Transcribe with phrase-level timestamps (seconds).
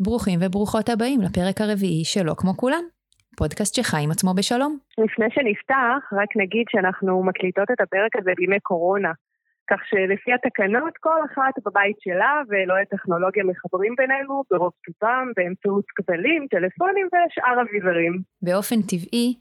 [0.00, 2.84] ברוכים וברוכות הבאים לפרק הרביעי שלו כמו כולם.
[3.36, 4.78] פודקאסט שחי עם עצמו בשלום.
[4.98, 9.12] לפני שנפתח, רק נגיד שאנחנו מקליטות את הפרק הזה בימי קורונה.
[9.70, 16.46] כך שלפי התקנות, כל אחת בבית שלה ואלוהי טכנולוגיה מחברים בינינו ברוב טובם, באמצעות כבלים,
[16.50, 18.14] טלפונים ושאר אביזרים.
[18.42, 19.34] באופן טבעי,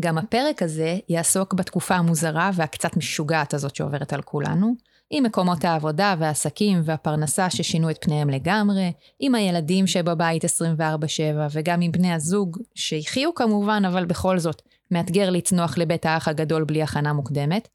[0.00, 4.74] גם הפרק הזה יעסוק בתקופה המוזרה והקצת משוגעת הזאת שעוברת על כולנו,
[5.12, 8.88] עם מקומות העבודה והעסקים והפרנסה ששינו את פניהם לגמרי,
[9.20, 10.48] עם הילדים שבבית 24/7
[11.54, 16.82] וגם עם בני הזוג, שהחיו כמובן, אבל בכל זאת, מאתגר לצנוח לבית האח הגדול בלי
[16.82, 17.68] הכנה מוקדמת,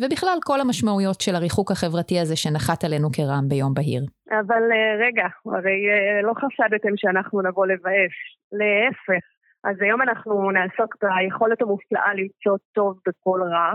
[0.00, 4.02] ובכלל כל המשמעויות של הריחוק החברתי הזה שנחת עלינו כרעם ביום בהיר.
[4.40, 5.26] אבל אה, רגע,
[5.56, 8.16] הרי אה, לא חשדתם שאנחנו נבוא לבאס,
[8.58, 9.24] להפך.
[9.64, 13.72] אז היום אנחנו נעסוק ביכולת המופלאה למצוא טוב בכל רע,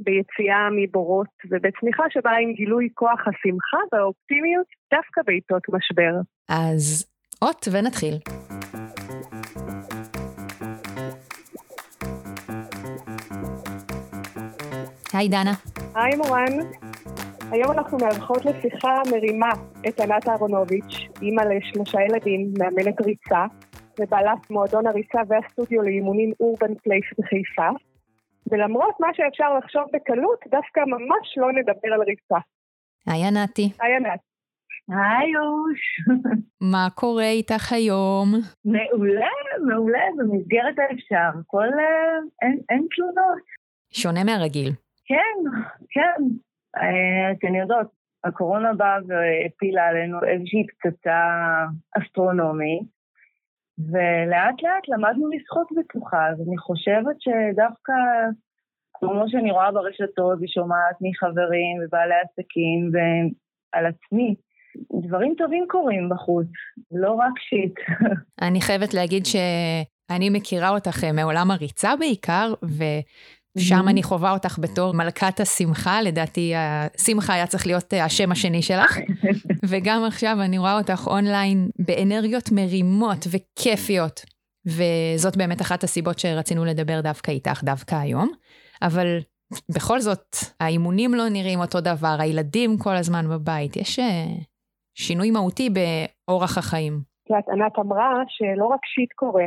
[0.00, 6.12] ביציאה מבורות ובצמיחה שבאה עם גילוי כוח השמחה והאופטימיות דווקא בעיתות משבר.
[6.48, 7.06] אז
[7.42, 8.14] אות ונתחיל.
[15.12, 15.52] היי דנה.
[15.94, 16.52] היי מורן.
[17.50, 19.48] היום אנחנו מארחות לשיחה מרימה
[19.88, 23.44] את ענת אהרונוביץ', אימא לשלושה ילדים, מאמנת ריצה,
[24.00, 27.68] ובעלת מועדון הריצה והסטודיו לאימונים Urban Place בחיפה.
[28.50, 32.38] ולמרות מה שאפשר לחשוב בקלות, דווקא ממש לא נדבר על ריצה.
[33.06, 33.68] היי ענתי.
[33.80, 34.20] היי ענת.
[34.88, 35.82] היי אוש.
[36.72, 38.28] מה קורה איתך היום?
[38.64, 39.28] מעולה,
[39.66, 41.40] מעולה, במסגרת האפשר.
[41.46, 41.64] כל...
[41.64, 43.42] אה, אין, אין תלונות.
[43.92, 44.72] שונה מהרגיל.
[45.04, 45.50] כן,
[45.90, 46.22] כן.
[46.76, 47.86] אה, אתן יודעות,
[48.24, 51.20] הקורונה באה והפילה עלינו איזושהי פצצה
[51.98, 52.95] אסטרונומית,
[53.78, 57.92] ולאט לאט למדנו לשחות בטוחה, אז אני חושבת שדווקא,
[58.94, 64.34] כמו שאני רואה ברשתות ושומעת מחברים ובעלי עסקים ועל עצמי,
[65.06, 66.46] דברים טובים קורים בחוץ,
[66.92, 67.74] לא רק שיט.
[68.48, 72.84] אני חייבת להגיד שאני מכירה אותך אה, מעולם הריצה בעיקר, ו...
[73.58, 78.62] שם אני חווה אותך בתור מלכת השמחה, לדעתי השמחה היה צריך להיות אה, השם השני
[78.62, 78.98] שלך.
[79.70, 84.20] וגם עכשיו אני רואה אותך אונליין באנרגיות מרימות וכיפיות.
[84.66, 88.28] וזאת באמת אחת הסיבות שרצינו לדבר דווקא איתך, דווקא היום.
[88.82, 89.06] אבל
[89.74, 94.26] בכל זאת, האימונים לא נראים אותו דבר, הילדים כל הזמן בבית, יש אה,
[94.94, 96.92] שינוי מהותי באורח החיים.
[97.24, 99.46] את יודעת, ענת אמרה שלא רק שיט קורה,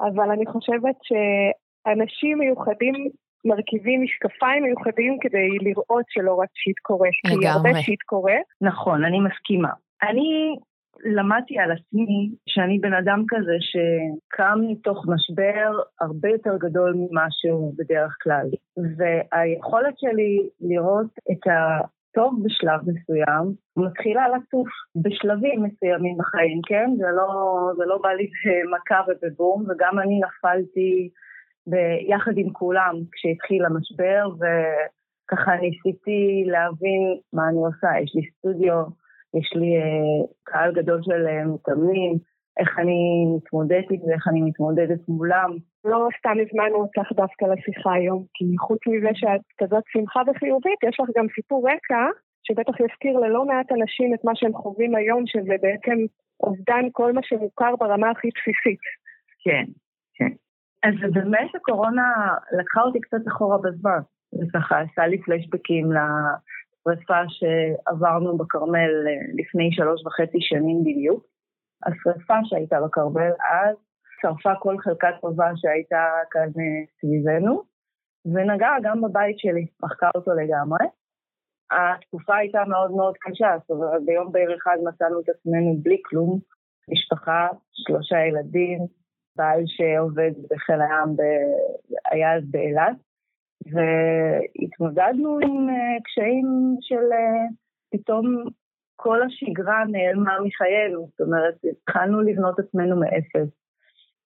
[0.00, 2.94] אבל אני חושבת שאנשים מיוחדים
[3.46, 7.08] מרכיבים משקפיים מיוחדים כדי לראות שלא רק שיט קורה.
[7.24, 7.40] לגמרי.
[7.40, 8.36] כי הרבה שיט קורה.
[8.60, 9.70] נכון, אני מסכימה.
[10.02, 10.56] אני
[11.04, 17.74] למדתי על עצמי שאני בן אדם כזה שקם מתוך משבר הרבה יותר גדול ממה שהוא
[17.78, 18.46] בדרך כלל.
[18.96, 23.44] והיכולת שלי לראות את הטוב בשלב מסוים
[23.76, 26.90] מתחילה לצוף בשלבים מסוימים בחיים, כן?
[26.98, 31.10] זה לא, זה לא בא לי במכה ובבום, וגם אני נפלתי
[31.66, 37.88] ביחד עם כולם כשהתחיל המשבר, וככה ניסיתי להבין מה אני עושה.
[38.02, 38.82] יש לי סטודיו,
[39.38, 42.12] יש לי uh, קהל גדול של uh, מתאמנים,
[42.60, 45.50] איך אני מתמודדת עם זה, איך אני מתמודדת מולם.
[45.84, 51.00] לא סתם הזמנו אותך דווקא לשיחה היום, כי חוץ מזה שאת כזאת שמחה וחיובית, יש
[51.00, 52.02] לך גם סיפור רקע,
[52.42, 55.98] שבטח יזכיר ללא מעט אנשים את מה שהם חווים היום, שזה בעצם
[56.40, 58.84] אובדן כל מה שמוכר ברמה הכי בסיסית.
[59.44, 59.64] כן,
[60.14, 60.32] כן.
[60.84, 64.00] אז באמת הקורונה לקחה אותי קצת אחורה בזמן,
[64.34, 71.24] וככה עשה לי פלשבקים לשרפה שעברנו בכרמל אה, לפני שלוש וחצי שנים בדיוק.
[71.86, 73.76] השרפה שהייתה בכרמל אז
[74.22, 77.62] שרפה כל חלקה טובה שהייתה כאן אה, סביבנו,
[78.34, 80.86] ונגעה גם בבית שלי, מחקה אותו לגמרי.
[81.70, 86.38] התקופה הייתה מאוד מאוד קשה, זאת אומרת ביום בהיר אחד מצאנו את עצמנו בלי כלום,
[86.92, 88.78] משפחה, שלושה ילדים,
[89.36, 91.22] בעל שעובד בחיל הים, ב...
[92.10, 92.96] היה אז באילת,
[93.72, 97.54] והתמודדנו עם uh, קשיים של uh,
[97.92, 98.44] פתאום
[98.96, 103.48] כל השגרה נעלמה מחיינו, זאת אומרת, התחלנו לבנות עצמנו מאפס.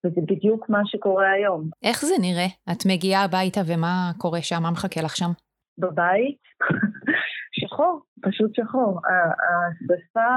[0.06, 1.70] וזה בדיוק מה שקורה היום.
[1.82, 2.46] איך זה נראה?
[2.72, 4.62] את מגיעה הביתה ומה קורה שם?
[4.62, 5.30] מה מחכה לך שם?
[5.78, 6.38] בבית?
[7.60, 9.00] שחור, פשוט שחור.
[9.06, 10.30] השרפה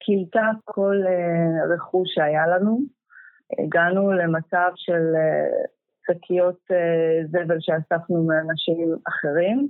[0.00, 2.80] כילתה כל uh, רכוש שהיה לנו,
[3.58, 5.64] הגענו למצב של אה,
[6.06, 9.68] שקיות אה, זבל שאספנו מאנשים אחרים,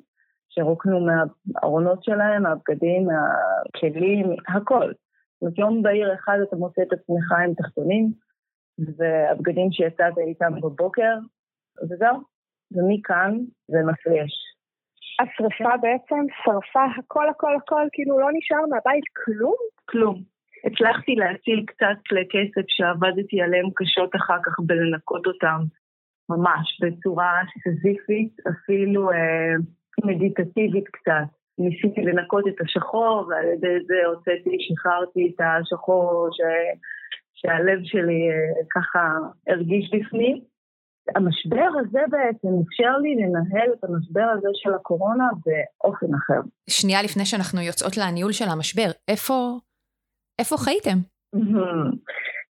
[0.48, 4.92] שרוקנו מהארונות שלהם, מהבגדים, מהכלים, הכל.
[4.92, 8.12] זאת אומרת, יום בהיר אחד אתה מוצא את עצמך עם תחתונים,
[8.96, 11.18] והבגדים שיצאת איתם בבוקר,
[11.82, 12.34] וזהו.
[12.72, 13.38] ומכאן
[13.68, 14.32] זה מפריש.
[15.20, 19.56] השרפה בעצם שרפה הכל הכל הכל, כאילו לא נשאר מהבית כלום?
[19.84, 20.33] כלום.
[20.66, 25.60] הצלחתי להציל קצת כלי כסף שעבדתי עליהם קשות אחר כך בלנקות אותם
[26.28, 27.32] ממש בצורה
[27.62, 29.54] סזיפית, אפילו אה,
[30.04, 31.28] מדיטטיבית קצת.
[31.58, 36.40] ניסיתי לנקות את השחור, ועל ידי זה הוצאתי, שחררתי את השחור ש...
[37.34, 39.00] שהלב שלי אה, ככה
[39.48, 40.40] הרגיש בפנים.
[41.16, 46.40] המשבר הזה בעצם אפשר לי לנהל את המשבר הזה של הקורונה באופן אחר.
[46.70, 49.58] שנייה לפני שאנחנו יוצאות לניהול של המשבר, איפה,
[50.38, 50.98] איפה חייתם?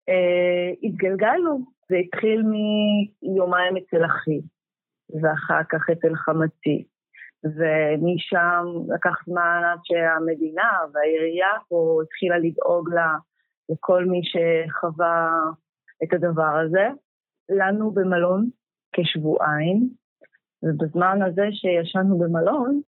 [0.08, 2.43] אה, התגלגלנו, זה התחיל
[3.23, 4.40] מיומיים אצל אחי,
[5.23, 6.84] ואחר כך אצל חמתי.
[7.44, 8.64] ומשם
[8.94, 13.17] לקח זמן עד שהמדינה והעירייה פה התחילה לדאוג לה,
[13.69, 15.31] לכל מי שחווה
[16.05, 16.88] את הדבר הזה.
[17.50, 18.49] לנו במלון
[18.93, 19.88] כשבועיים,
[20.62, 22.81] ובזמן הזה שישנו במלון,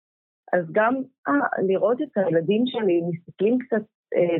[0.52, 0.94] אז גם
[1.28, 3.82] אה, לראות את הילדים שלי מסתכלים קצת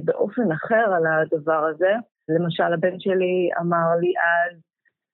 [0.05, 1.93] באופן אחר על הדבר הזה.
[2.29, 4.61] למשל, הבן שלי אמר לי אז,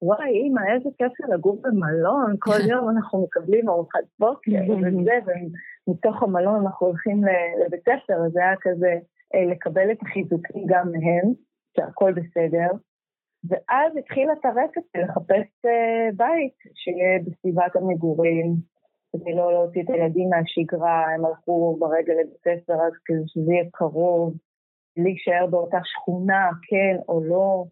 [0.02, 5.18] וואי, אימא, איזה כיף לגור במלון, כל יום אנחנו מקבלים ארוחת בוקר וזה,
[5.86, 7.22] ומתוך המלון אנחנו הולכים
[7.66, 8.94] לבית ספר, אז זה היה כזה
[9.34, 11.32] אה, לקבל את החיזוקים גם מהם,
[11.76, 12.70] שהכל בסדר.
[13.48, 18.54] ואז התחילה טרפת לחפש אה, בית שיהיה בסביבת המגורים,
[19.12, 23.64] כדי לא להוציא את הילדים מהשגרה, הם הלכו ברגל לבית ספר, אז כדי שזה יהיה
[23.72, 24.34] קרוב,
[24.98, 27.64] להישאר באותה שכונה, כן או לא.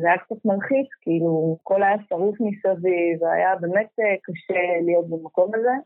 [0.00, 5.54] זה היה קצת מלחיץ, כאילו, הכל היה שרוף מסביב, והיה באמת אה, קשה להיות במקום
[5.54, 5.76] הזה.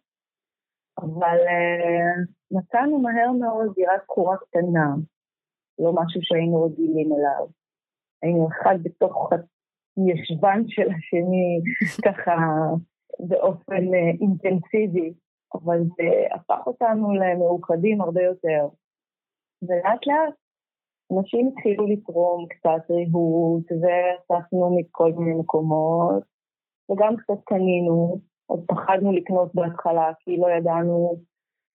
[0.99, 4.95] אבל uh, מצאנו מהר מאוד דירת קורה קטנה,
[5.79, 7.47] לא משהו שהיינו רגילים אליו.
[8.23, 9.31] היינו אחד בתוך
[10.09, 11.61] ישבן של השני,
[12.07, 12.37] ככה
[13.19, 15.15] באופן uh, אינטנסיבי,
[15.55, 18.69] אבל זה הפך אותנו למאוחדים הרבה יותר.
[19.63, 20.35] ולאט לאט
[21.13, 26.23] אנשים התחילו לתרום קצת ריהוט, ואספנו מכל מיני מקומות,
[26.91, 31.17] וגם קצת קנינו, עוד פחדנו לקנות בהתחלה, כי לא ידענו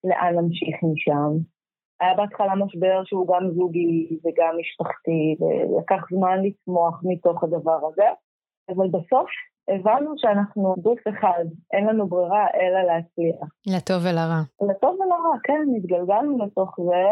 [0.04, 1.32] לאן להמשיך משם.
[2.02, 8.08] היה בהתחלה משבר שהוא גם זוגי וגם משפחתי, ולקח זמן לצמוח מתוך הדבר הזה,
[8.70, 9.30] אבל בסוף
[9.76, 13.50] הבנו שאנחנו גוף אחד, אין לנו ברירה אלא להצליח.
[13.68, 14.42] לטוב ולרע.
[14.70, 17.06] לטוב ולרע, כן, התגלגלנו לתוך זה.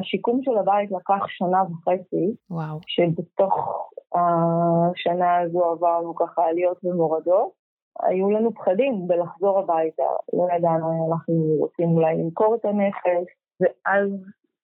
[0.00, 2.34] השיקום של הבית לקח שנה וחצי.
[2.50, 2.78] וואו.
[2.86, 7.60] שבתוך השנה הזו עברנו ככה עליות ומורדות.
[8.02, 10.02] היו לנו פחדים בלחזור הביתה,
[10.32, 13.26] לא ידענו, אנחנו רוצים אולי למכור את הנכס,
[13.60, 14.10] ואז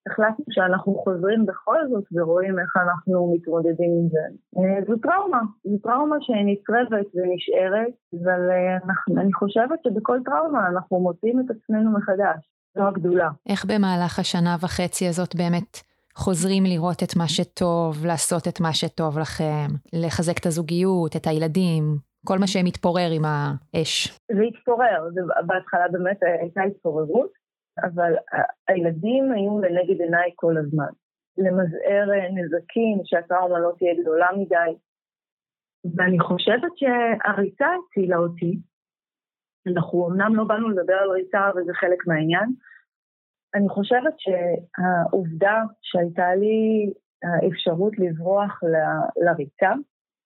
[0.06, 4.25] החלטנו שאנחנו חוזרים בכל זאת ורואים איך אנחנו מתמודדים עם זה.
[4.58, 8.76] אה, זו טראומה, זו טראומה שנצרבת ונשארת, אבל אה,
[9.23, 12.38] אני חושבת שבכל טראומה אנחנו מוצאים את עצמנו מחדש.
[12.76, 13.29] זו הגדולה.
[13.49, 15.79] איך במהלך השנה וחצי הזאת באמת
[16.17, 21.82] חוזרים לראות את מה שטוב, לעשות את מה שטוב לכם, לחזק את הזוגיות, את הילדים,
[22.26, 24.19] כל מה שמתפורר עם האש?
[24.32, 25.08] זה התפורר,
[25.47, 27.45] בהתחלה באמת הייתה התפוררות.
[27.82, 28.12] אבל
[28.69, 30.93] הילדים היו לנגד עיניי כל הזמן.
[31.38, 34.78] למזער אה, נזקים, שהטראומה לא תהיה גדולה מדי.
[35.96, 38.58] ואני חושבת שהריצה הצילה אותי.
[39.67, 42.49] אנחנו אמנם לא באנו לדבר על ריצה, אבל זה חלק מהעניין.
[43.55, 48.75] אני חושבת שהעובדה שהייתה לי האפשרות לברוח ל,
[49.25, 49.72] לריצה,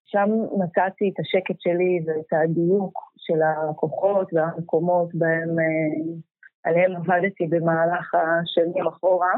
[0.04, 6.14] שם מצאתי את השקט שלי ואת הדיוק של הכוחות והמקומות בהם אה,
[6.64, 9.32] עליהם עבדתי במהלך השנים אחורה,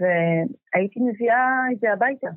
[0.00, 2.28] והייתי מביאה את זה הביתה.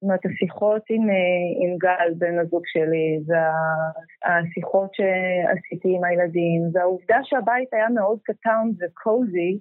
[0.00, 7.18] זאת אומרת, השיחות עם, אה, עם גל, בן הזוג שלי, והשיחות שעשיתי עם הילדים, והעובדה
[7.22, 9.58] שהבית היה מאוד קטן וקוזי,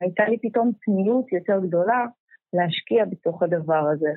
[0.00, 2.06] הייתה לי פתאום פניות יותר גדולה
[2.52, 4.12] להשקיע בתוך הדבר הזה.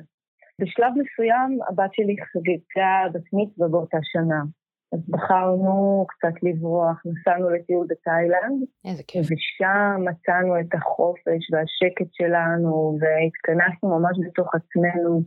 [0.60, 4.42] בשלב מסוים הבת שלי חגגה בת מצווה באותה שנה.
[4.92, 8.64] אז בחרנו קצת לברוח, נסענו לטיול בתאילנד.
[8.84, 9.26] איזה כיף.
[9.26, 15.22] ושם מצאנו את החופש והשקט שלנו, והתכנסנו ממש בתוך עצמנו.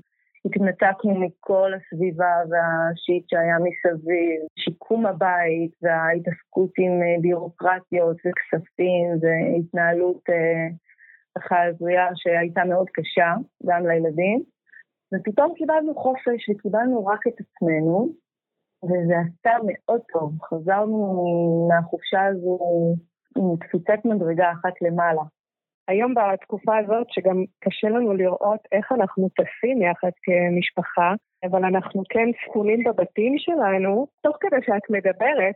[0.46, 10.68] התנתקנו מכל הסביבה והשיט שהיה מסביב, שיקום הבית וההתעסקות עם אה, ביורוקרטיות וכספים והתנהלות אה,
[11.38, 13.34] ככה הזויה שהייתה מאוד קשה,
[13.66, 14.44] גם לילדים.
[15.14, 18.10] ופתאום קיבלנו חופש וקיבלנו רק את עצמנו,
[18.84, 20.32] וזה עשה מאוד טוב.
[20.44, 22.60] חזרנו מהחופשה הזו
[23.38, 25.22] עם קפיצת מדרגה אחת למעלה.
[25.88, 32.30] היום בתקופה הזאת, שגם קשה לנו לראות איך אנחנו טסים יחד כמשפחה, אבל אנחנו כן
[32.46, 35.56] ספונים בבתים שלנו, תוך כדי שאת מדברת,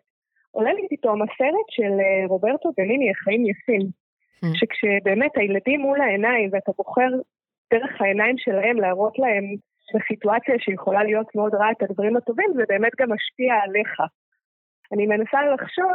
[0.51, 3.81] עולה לי פתאום הסרט של אה, רוברטו בניני, החיים יפים.
[3.81, 4.47] Mm.
[4.53, 7.09] שכשבאמת הילדים מול העיניים ואתה בוחר
[7.73, 9.45] דרך העיניים שלהם, להראות להם
[9.95, 13.99] בסיטואציה שיכולה להיות מאוד רעה את הדברים הטובים, זה באמת גם משפיע עליך.
[14.93, 15.91] אני מנסה לחשוב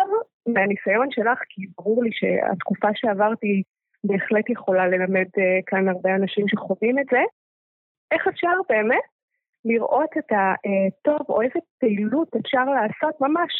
[0.47, 3.63] מהניסיון שלך, כי ברור לי שהתקופה שעברתי
[4.05, 7.21] בהחלט יכולה ללמד uh, כאן הרבה אנשים שחווים את זה.
[8.11, 9.09] איך אפשר באמת
[9.65, 13.53] לראות את הטוב או איזה פעילות אפשר לעשות ממש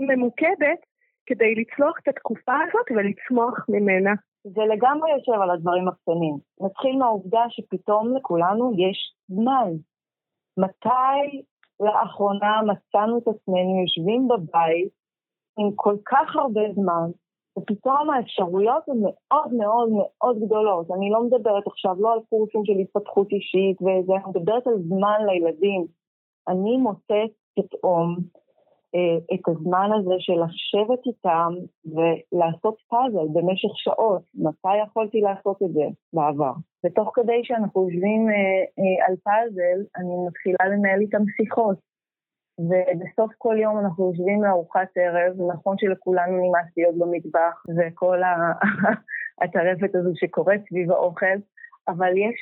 [0.00, 0.80] ממוקדת
[1.26, 4.12] כדי לצלוח את התקופה הזאת ולצמוח ממנה.
[4.44, 6.36] זה לגמרי יושב על הדברים הקטנים.
[6.60, 9.70] נתחיל מהעובדה שפתאום לכולנו יש זמן.
[10.56, 11.42] מתי
[11.80, 14.88] לאחרונה מצאנו את עצמנו יושבים בבית
[15.58, 17.10] עם כל כך הרבה זמן,
[17.58, 20.90] ופתאום האפשרויות הן מאוד מאוד מאוד גדולות.
[20.90, 25.18] אני לא מדברת עכשיו לא על קורסים של התפתחות אישית וזה, אני מדברת על זמן
[25.26, 25.86] לילדים.
[26.48, 28.16] אני מוצאת פתאום
[29.34, 31.52] את הזמן הזה של לשבת איתם
[31.84, 34.22] ולעשות פאזל במשך שעות.
[34.34, 36.52] מתי יכולתי לעשות את זה בעבר?
[36.84, 38.34] ותוך כדי שאנחנו יושבים אה,
[38.78, 41.78] אה, על פאזל, אני מתחילה לנהל איתם שיחות.
[42.60, 48.20] ובסוף כל יום אנחנו יושבים לארוחת ערב, נכון שלכולנו נמאס להיות במטבח וכל
[49.42, 51.36] הטרפת הזו שקורית סביב האוכל,
[51.88, 52.38] אבל יש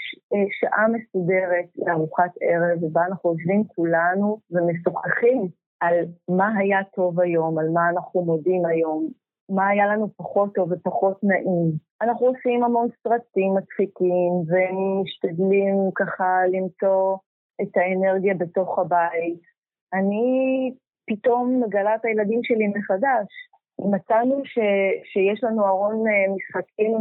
[0.61, 5.49] שעה מסודרת לארוחת ערב, ובה אנחנו יושבים כולנו ומשוחחים
[5.81, 5.95] על
[6.29, 9.09] מה היה טוב היום, על מה אנחנו מודים היום,
[9.49, 11.73] מה היה לנו פחות טוב ופחות נעים.
[12.03, 17.17] אנחנו עושים המון סרטים מצחיקים ומשתדלים ככה למצוא
[17.63, 19.41] את האנרגיה בתוך הבית.
[19.93, 20.73] אני
[21.07, 23.29] פתאום מגלה את הילדים שלי מחדש.
[23.79, 24.59] מצאנו ש,
[25.13, 26.93] שיש לנו ארון אה, משחקים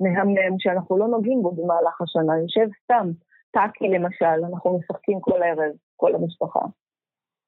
[0.00, 3.10] מהמם שאנחנו לא נוגעים בו במהלך השנה, יושב סתם.
[3.50, 6.60] טאקי למשל, אנחנו משחקים כל ערב, כל המשפחה.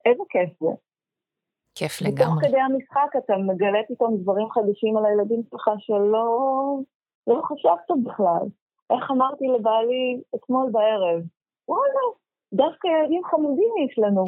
[0.05, 0.71] איזה כיף זה.
[1.75, 2.39] כיף לגמרי.
[2.39, 6.79] ותוך כדי המשחק אתה מגלה פתאום דברים חדשים על הילדים שלך שלא
[7.27, 8.47] לא חשבת בכלל.
[8.91, 11.23] איך אמרתי לבעלי אתמול בערב,
[11.69, 12.05] וואלה,
[12.53, 14.25] דווקא ילדים חמודים יש לנו.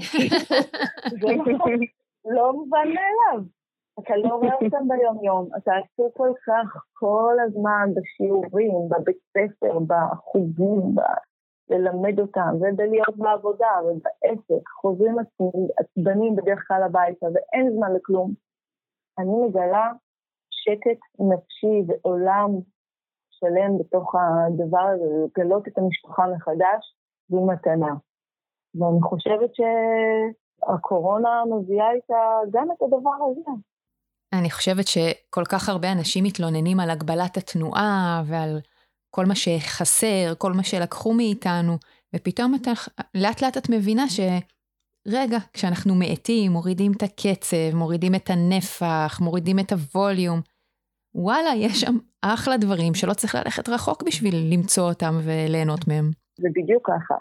[1.21, 1.65] זה לא,
[2.25, 3.45] לא מובן מאליו.
[3.99, 10.95] אתה לא רואה אותם ביום-יום, אתה עסוק כל כך כל הזמן בשיעורים, בבית ספר, בחוגים,
[11.71, 15.17] ללמד אותם, ובלהיות בעבודה ובעסק, חוזרים
[15.79, 18.33] עצבנים בדרך כלל הביתה ואין זמן לכלום.
[19.19, 19.93] אני מגלה
[20.51, 22.51] שקט נפשי ועולם
[23.31, 26.97] שלם בתוך הדבר הזה, לגלות את המשפחה מחדש,
[27.29, 27.95] זו מתנה.
[28.75, 33.51] ואני חושבת שהקורונה מביאה איתה גם את הדבר הזה.
[34.33, 38.61] אני חושבת שכל כך הרבה אנשים מתלוננים על הגבלת התנועה ועל
[39.11, 41.77] כל מה שחסר, כל מה שלקחו מאיתנו,
[42.17, 42.71] ופתאום אתה,
[43.15, 49.73] לאט לאט את מבינה שרגע, כשאנחנו מאטים, מורידים את הקצב, מורידים את הנפח, מורידים את
[49.73, 50.41] הווליום,
[51.15, 56.11] וואלה, יש שם אחלה דברים שלא צריך ללכת רחוק בשביל למצוא אותם וליהנות מהם.
[56.41, 57.15] זה בדיוק ככה.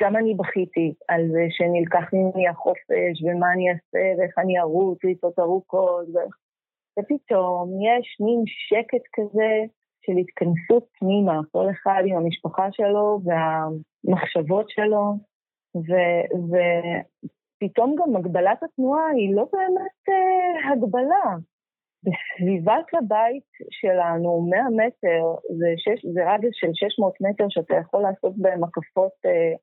[0.00, 5.38] גם אני בכיתי על זה שנלקח ממני החופש, ומה אני אעשה, ואיך אני ארוץ ריצות
[5.38, 6.18] ארוכות, ו...
[6.98, 9.50] ופתאום יש מין שקט כזה
[10.06, 15.16] של התכנסות פנימה, כל אחד עם המשפחה שלו והמחשבות שלו,
[16.50, 21.36] ופתאום גם הגבלת התנועה היא לא באמת uh, הגבלה.
[22.04, 28.32] בסביבת הבית שלנו, 100 מטר, זה, שש, זה רדיוס של 600 מטר שאתה יכול לעשות
[28.36, 29.56] בהם הקפות uh,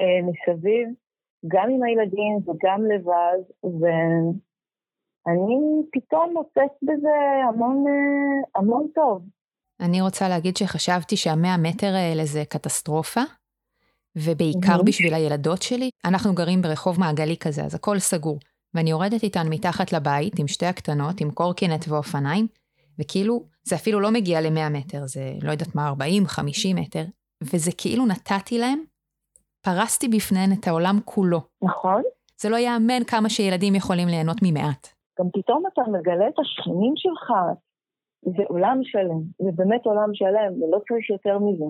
[0.00, 0.88] uh, מסביב,
[1.48, 3.40] גם עם הילדים וגם לבד,
[3.80, 5.58] ואני
[5.92, 7.16] פתאום מוצאת בזה
[7.48, 9.22] המון, uh, המון טוב.
[9.80, 13.20] אני רוצה להגיד שחשבתי שהמאה מטר האלה זה קטסטרופה,
[14.16, 15.90] ובעיקר בשביל הילדות שלי.
[16.04, 18.38] אנחנו גרים ברחוב מעגלי כזה, אז הכל סגור.
[18.74, 22.46] ואני יורדת איתן מתחת לבית עם שתי הקטנות, עם קורקינט ואופניים,
[22.98, 27.04] וכאילו, זה אפילו לא מגיע ל-100 מטר, זה לא יודעת מה, 40, 50 מטר,
[27.42, 28.78] וזה כאילו נתתי להם,
[29.64, 31.40] פרסתי בפניהן את העולם כולו.
[31.62, 32.02] נכון.
[32.40, 34.88] זה לא יאמן כמה שילדים יכולים ליהנות ממעט.
[35.20, 37.30] גם פתאום אתה מגלה את השכנים שלך,
[38.36, 41.64] זה עולם שלם, זה באמת עולם שלם, ולא צריך יותר מזה.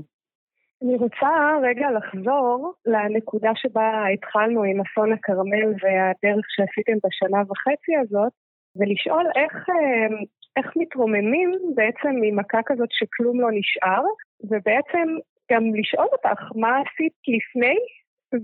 [0.82, 1.28] אני רוצה
[1.62, 8.32] רגע לחזור לנקודה שבה התחלנו עם אסון הכרמל והדרך שעשיתם בשנה וחצי הזאת,
[8.76, 10.16] ולשאול איך, אה,
[10.56, 14.02] איך מתרוממים בעצם ממכה כזאת שכלום לא נשאר,
[14.44, 15.06] ובעצם
[15.52, 17.78] גם לשאול אותך מה עשית לפני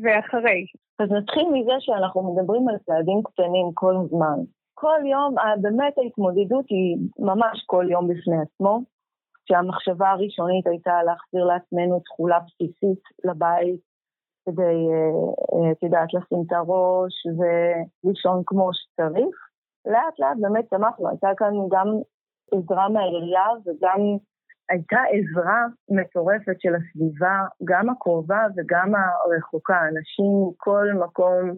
[0.03, 0.67] ואחרי.
[0.99, 4.39] אז נתחיל מזה שאנחנו מדברים על צעדים קטנים כל זמן.
[4.75, 8.81] כל יום, באמת ההתמודדות היא ממש כל יום בפני עצמו,
[9.49, 13.81] שהמחשבה הראשונית הייתה להחזיר לעצמנו תכולה בסיסית לבית,
[14.45, 19.37] כדי, אה, את יודעת, לשים את הראש ולישון כמו שצריך.
[19.87, 21.89] לאט לאט באמת צמחנו, הייתה כאן גם
[22.53, 24.01] עזרה מהעירייה וגם
[24.71, 29.81] הייתה עזרה מטורפת של הסביבה, גם הקרובה וגם הרחוקה.
[29.89, 31.57] אנשים מכל מקום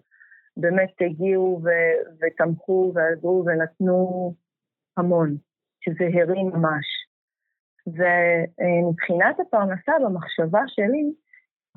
[0.56, 4.32] באמת הגיעו ו- ותמכו ועזרו ונתנו
[4.96, 5.36] המון,
[5.80, 6.86] שזה הרים ממש.
[7.86, 11.12] ומבחינת הפרנסה, במחשבה שלי,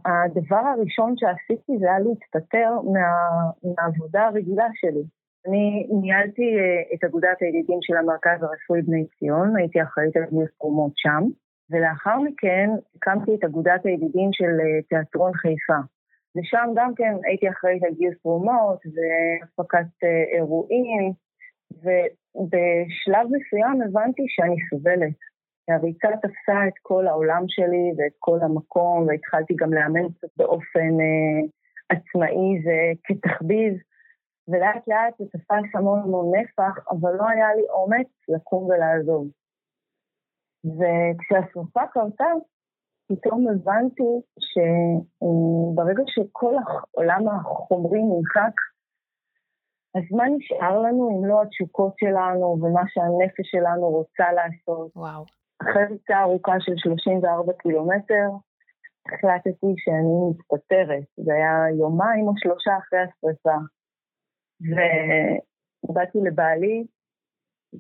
[0.06, 3.10] הדבר הראשון שעשיתי זה היה להסתתר מה,
[3.64, 5.04] מהעבודה הרגילה שלי.
[5.48, 10.50] אני ניהלתי אה, את אגודת הידידים של המרכז הרפואי בני ציון, הייתי אחראית על גיוס
[10.60, 11.24] תרומות שם,
[11.70, 15.80] ולאחר מכן הקמתי את אגודת הידידים של אה, תיאטרון חיפה.
[16.38, 21.14] ושם גם כן הייתי אחראית על גיוס תרומות והפקת אה, אירועים,
[21.72, 25.18] ובשלב מסוים הבנתי שאני סובלת.
[25.70, 31.40] הריצה תפסה את כל העולם שלי ואת כל המקום, והתחלתי גם לאמן קצת באופן אה,
[31.90, 33.74] עצמאי וכתחביב,
[34.48, 39.28] ולאט לאט זה תפס המון המון נפח, אבל לא היה לי אומץ לקום ולעזוב.
[40.66, 42.32] וכשהשרפה קרתה,
[43.10, 46.56] פתאום הבנתי שברגע שכל
[46.92, 48.56] עולם החומרי נמחק,
[49.96, 54.92] אז מה נשאר לנו אם לא התשוקות שלנו ומה שהנפש שלנו רוצה לעשות?
[54.96, 55.24] וואו.
[55.62, 58.30] אחרי ריצה ארוכה של 34 קילומטר,
[59.06, 61.04] החלטתי שאני מתפטרת.
[61.18, 63.58] זה היה יומיים או שלושה אחרי השרפה.
[65.84, 66.86] ובאתי לבעלי,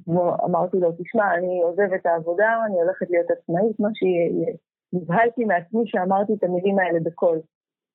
[0.07, 4.53] ואמרתי לו, תשמע, אני עוזבת את העבודה, אני הולכת להיות עצמאית, מה שיהיה.
[4.93, 7.39] נבהלתי מעצמי שאמרתי את המילים האלה בקול.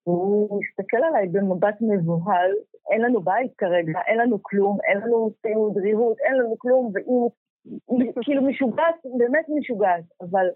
[0.07, 2.51] והוא מסתכל עליי במבט מבוהל,
[2.91, 8.13] אין לנו בית כרגע, אין לנו כלום, אין לנו ציוד ריהוט, אין לנו כלום, והיא
[8.23, 10.47] כאילו משוגעת, באמת משוגעת, אבל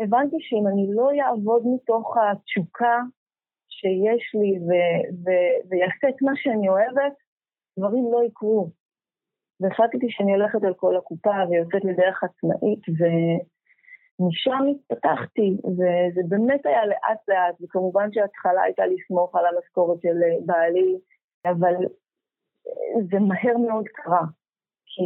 [0.00, 3.00] הבנתי שאם אני לא אעבוד מתוך התשוקה
[3.68, 4.58] שיש לי
[5.68, 7.16] ויעשה את מה שאני אוהבת,
[7.78, 8.70] דברים לא יקרו.
[9.60, 12.80] והחלטתי שאני הולכת על כל הקופה ויוצאת לדרך עצמאית,
[14.20, 20.98] ומשם התפתחתי, וזה באמת היה לאט לאט, וכמובן שההתחלה הייתה לסמוך על המשכורת של בעלי,
[21.44, 21.74] אבל
[23.10, 24.22] זה מהר מאוד קרה,
[24.84, 25.02] כי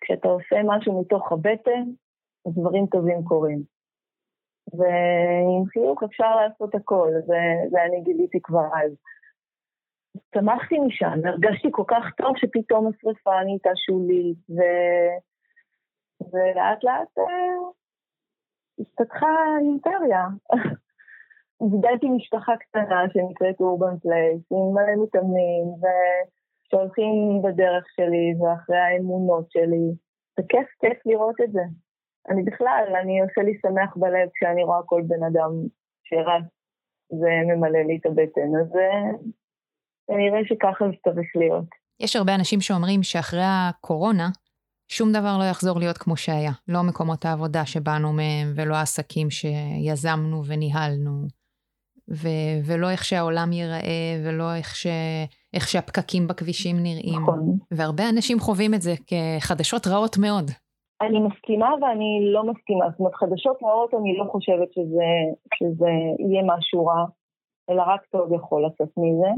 [0.00, 1.84] כשאתה עושה משהו מתוך הבטן,
[2.46, 3.62] אז דברים טובים קורים.
[4.78, 7.38] ועם חיוך אפשר לעשות הכל, זה,
[7.70, 8.92] זה אני גיליתי כבר אז.
[10.34, 14.60] צמחתי משם, הרגשתי כל כך טוב שפתאום השרפה נהייתה שולית, ו...
[16.32, 17.08] ולאט לאט
[18.78, 19.26] אה, התפתחה
[19.60, 20.26] אימפריה.
[21.70, 25.86] גידלתי משפחה קטנה שנקראת Urban Place, עם מלא מתאמנים, ו...
[26.72, 29.86] שהולכים בדרך שלי ואחרי האמונות שלי.
[30.36, 31.64] זה כיף, כיף לראות את זה.
[32.28, 35.52] אני בכלל, אני עושה לי שמח בלב כשאני רואה כל בן אדם
[36.04, 36.44] שרץ,
[37.20, 38.70] זה ממלא לי את הבטן, אז
[40.06, 41.68] כנראה שככה זה צריך להיות.
[42.00, 44.28] יש הרבה אנשים שאומרים שאחרי הקורונה,
[44.96, 46.52] שום דבר לא יחזור להיות כמו שהיה.
[46.68, 51.14] לא מקומות העבודה שבאנו מהם, ולא העסקים שיזמנו וניהלנו,
[52.20, 54.86] ו- ולא איך שהעולם ייראה, ולא איך ש...
[55.54, 57.22] איך שהפקקים בכבישים נראים.
[57.22, 57.40] נכון.
[57.70, 60.46] והרבה אנשים חווים את זה כחדשות רעות מאוד.
[61.04, 62.84] אני מסכימה ואני לא מסכימה.
[62.90, 65.10] זאת אומרת, חדשות רעות אני לא חושבת שזה,
[65.54, 67.04] שזה יהיה משהו רע,
[67.70, 69.32] אלא רק טוב יכול לצאת מזה.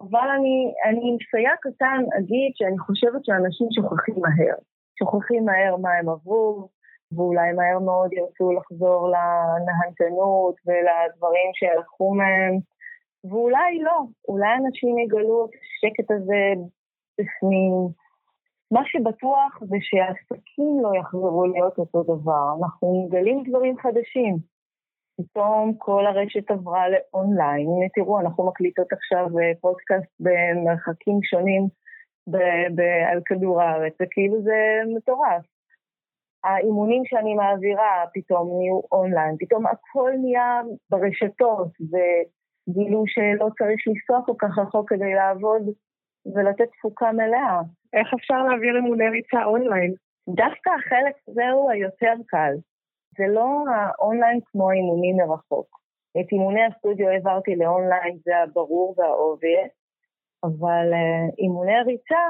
[0.00, 0.56] אבל אני,
[0.88, 4.58] אני עם סייע קטן אגיד שאני חושבת שאנשים שוכחים מהר.
[4.98, 6.68] שוכחים מהר מה הם עברו,
[7.12, 12.58] ואולי מהר מאוד ירצו לחזור לנהנתנות ולדברים שלקחו מהם.
[13.24, 16.42] ואולי לא, אולי אנשים יגלו את השקט הזה
[17.18, 17.72] בפנים.
[18.70, 24.36] מה שבטוח זה שהעסקים לא יחזרו להיות אותו דבר, אנחנו מגלים דברים חדשים.
[25.16, 27.66] פתאום כל הרשת עברה לאונליין.
[27.66, 31.62] הנה תראו, אנחנו מקליטות עכשיו אה, פודקאסט במרחקים שונים
[33.12, 35.44] על כדור הארץ, וכאילו זה מטורף.
[36.44, 40.60] האימונים שאני מעבירה פתאום נהיו אונליין, פתאום הכל נהיה
[40.90, 42.24] ברשתות, ו-
[42.68, 45.62] גילו שלא צריך לנסוע כל כך רחוק כדי לעבוד
[46.34, 47.60] ולתת תפוקה מלאה.
[47.92, 49.94] איך אפשר להעביר אימוני ריצה אונליין?
[50.28, 52.54] דווקא החלק הזה הוא היותר קל.
[53.18, 55.68] זה לא האונליין כמו האימונים מרחוק.
[56.20, 59.72] את אימוני הסטודיו העברתי לאונליין, זה הברור וה obvious,
[60.44, 62.24] אבל uh, אימוני הריצה,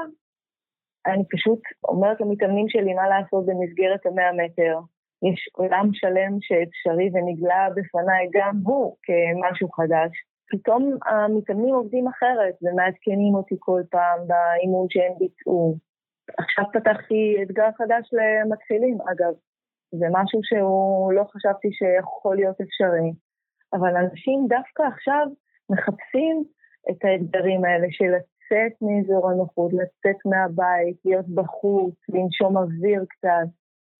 [1.07, 4.79] אני פשוט אומרת למתאמנים שלי מה לעשות במסגרת המאה מטר.
[5.27, 10.11] יש עולם שלם שאפשרי ונגלה בפניי גם הוא כמשהו חדש.
[10.51, 15.75] פתאום המתאמנים עובדים אחרת ומעדכנים אותי כל פעם באימון שהם ביצעו.
[16.37, 19.33] עכשיו פתחתי אתגר חדש למתחילים, אגב.
[19.91, 23.11] זה משהו שהוא לא חשבתי שיכול להיות אפשרי.
[23.73, 25.25] אבל אנשים דווקא עכשיו
[25.69, 26.43] מחפשים
[26.89, 33.47] את האתגרים האלה של לצאת מאזור הנוחות, לצאת מהבית, להיות בחוץ, לנשום אוויר קצת.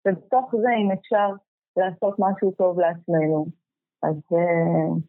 [0.07, 1.29] ובתוך זה, אם אפשר
[1.77, 3.45] לעשות משהו טוב לעצמנו.
[4.03, 4.99] אז uh,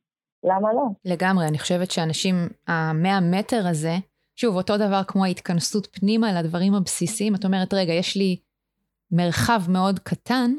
[0.44, 0.84] למה לא?
[1.04, 2.34] לגמרי, אני חושבת שאנשים,
[2.66, 3.94] המאה מטר הזה,
[4.36, 8.36] שוב, אותו דבר כמו ההתכנסות פנימה לדברים הבסיסיים, את אומרת, רגע, יש לי
[9.10, 10.50] מרחב מאוד קטן,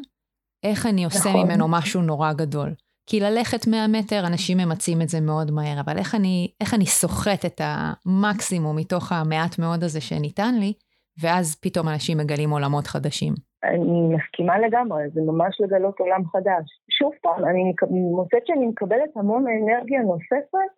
[0.63, 1.45] איך אני עושה נכון.
[1.45, 2.73] ממנו משהו נורא גדול.
[3.09, 6.85] כי ללכת 100 מטר, אנשים ממצים את זה מאוד מהר, אבל איך אני, איך אני
[6.85, 10.73] סוחט את המקסימום מתוך המעט מאוד הזה שניתן לי,
[11.21, 13.33] ואז פתאום אנשים מגלים עולמות חדשים.
[13.63, 16.65] אני מסכימה לגמרי, זה ממש לגלות עולם חדש.
[16.89, 17.73] שוב פעם, אני
[18.15, 20.71] מוצאת שאני מקבלת המון אנרגיה נוספת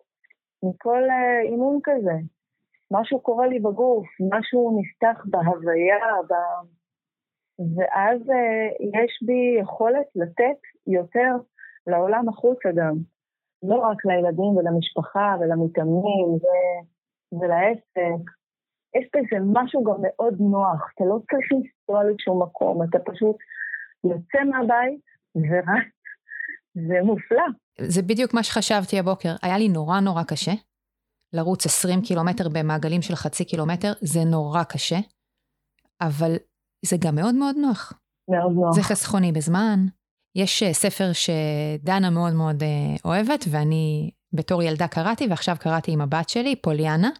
[0.62, 2.16] מכל אה, אימון כזה.
[2.90, 6.32] משהו קורה לי בגוף, משהו נפתח בהוויה, ב...
[7.76, 8.66] ואז אה,
[9.02, 11.32] יש בי יכולת לתת יותר
[11.86, 12.94] לעולם החוצה גם.
[13.62, 16.46] לא רק לילדים ולמשפחה ולמתאמנים ו...
[17.32, 18.30] ולעסק.
[18.96, 23.36] יש בזה משהו גם מאוד נוח, אתה לא צריך לנסוע לשום מקום, אתה פשוט
[24.04, 25.00] יוצא מהבית
[25.36, 25.92] ורץ,
[26.74, 27.44] זה מופלא.
[27.80, 29.34] זה בדיוק מה שחשבתי הבוקר.
[29.42, 30.52] היה לי נורא נורא קשה
[31.32, 34.98] לרוץ 20 קילומטר במעגלים של חצי קילומטר, זה נורא קשה,
[36.00, 36.32] אבל
[36.84, 37.92] זה גם מאוד מאוד נוח.
[38.28, 38.74] מאוד נוח.
[38.74, 39.78] זה חסכוני בזמן.
[40.34, 42.68] יש אה, ספר שדנה מאוד מאוד אה,
[43.04, 47.10] אוהבת, ואני בתור ילדה קראתי, ועכשיו קראתי עם הבת שלי, פוליאנה,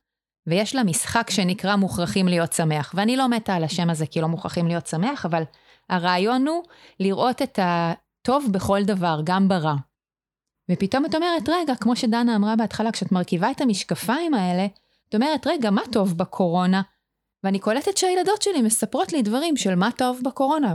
[0.47, 2.93] ויש לה משחק שנקרא מוכרחים להיות שמח.
[2.97, 5.43] ואני לא מתה על השם הזה כי לא מוכרחים להיות שמח, אבל
[5.89, 6.63] הרעיון הוא
[7.01, 9.75] לראות את הטוב בכל דבר, גם ברע.
[10.71, 14.67] ופתאום את אומרת, רגע, כמו שדנה אמרה בהתחלה, כשאת מרכיבה את המשקפיים האלה,
[15.09, 16.83] את אומרת, רגע, מה טוב בקורונה?
[17.45, 20.75] ואני קולטת שהילדות שלי מספרות לי דברים של מה טוב בקורונה,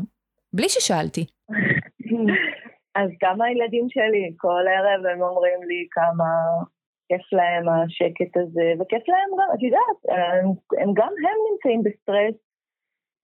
[0.53, 1.25] בלי ששאלתי.
[2.99, 6.29] אז גם הילדים שלי, כל ערב הם אומרים לי כמה
[7.07, 10.47] כיף להם השקט הזה, וכיף להם גם, את יודעת, הם,
[10.81, 12.37] הם גם הם נמצאים בסטרס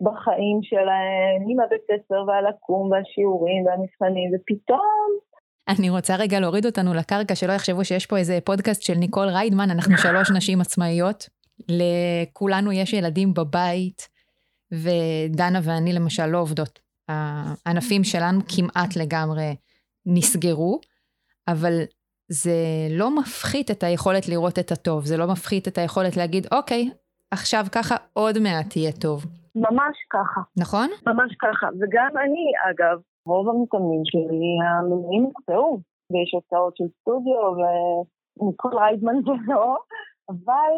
[0.06, 5.10] בחיים שלהם, עם הבית ספר והלקום והשיעורים והמבחנים, ופתאום...
[5.70, 9.70] אני רוצה רגע להוריד אותנו לקרקע, שלא יחשבו שיש פה איזה פודקאסט של ניקול ריידמן,
[9.72, 11.30] אנחנו שלוש נשים עצמאיות,
[11.70, 14.08] לכולנו יש ילדים בבית,
[14.72, 16.91] ודנה ואני למשל לא עובדות.
[17.10, 19.56] הענפים שלנו כמעט לגמרי
[20.06, 20.80] נסגרו,
[21.48, 21.74] אבל
[22.32, 26.90] זה לא מפחית את היכולת לראות את הטוב, זה לא מפחית את היכולת להגיד, אוקיי,
[27.32, 29.26] עכשיו ככה עוד מעט יהיה טוב.
[29.56, 30.42] ממש ככה.
[30.58, 30.90] נכון?
[31.08, 35.80] ממש ככה, וגם אני, אגב, רוב המתאמנים שלי, המנויים נקטעו,
[36.12, 37.44] ויש הוצאות של סטודיו,
[38.40, 39.78] ומכל ריידמן ולא,
[40.30, 40.74] אבל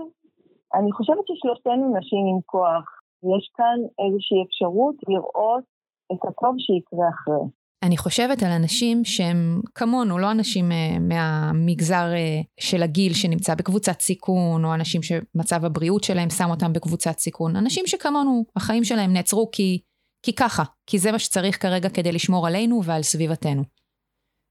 [0.74, 2.86] אני חושבת ששלושתנו נשים עם כוח.
[3.36, 5.64] יש כאן איזושהי אפשרות לראות
[6.12, 7.50] את הטוב שיקרה אחרי.
[7.84, 14.02] אני חושבת על אנשים שהם כמונו, לא אנשים uh, מהמגזר uh, של הגיל שנמצא בקבוצת
[14.02, 17.56] סיכון, או אנשים שמצב הבריאות שלהם שם אותם בקבוצת סיכון.
[17.56, 19.80] אנשים שכמונו, החיים שלהם נעצרו כי,
[20.26, 23.63] כי ככה, כי זה מה שצריך כרגע כדי לשמור עלינו ועל סביבתנו.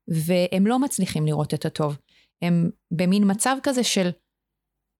[0.08, 1.96] והם לא מצליחים לראות את הטוב.
[2.42, 4.10] הם במין מצב כזה של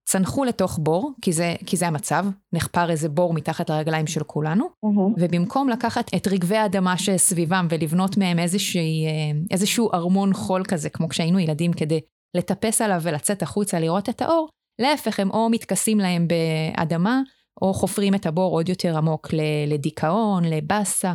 [0.05, 4.65] צנחו לתוך בור, כי זה, כי זה המצב, נחפר איזה בור מתחת לרגליים של כולנו,
[4.65, 5.13] mm-hmm.
[5.17, 11.09] ובמקום לקחת את רגבי האדמה שסביבם ולבנות מהם איזושהי, אה, איזשהו ארמון חול כזה, כמו
[11.09, 11.99] כשהיינו ילדים, כדי
[12.37, 14.49] לטפס עליו ולצאת החוצה לראות את האור,
[14.81, 17.21] להפך, הם או מתכסים להם באדמה,
[17.61, 19.29] או חופרים את הבור עוד יותר עמוק
[19.67, 21.13] לדיכאון, לבאסה.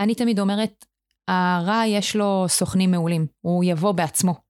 [0.00, 0.84] אני תמיד אומרת,
[1.28, 4.43] הרע יש לו סוכנים מעולים, הוא יבוא בעצמו.